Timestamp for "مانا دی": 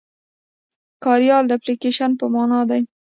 2.33-2.81